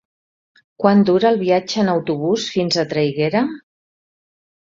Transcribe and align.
Quant 0.83 1.03
dura 1.09 1.27
el 1.29 1.35
viatge 1.41 1.83
en 1.83 1.91
autobús 1.93 2.47
fins 2.55 2.79
a 2.79 2.85
Traiguera? 2.95 3.43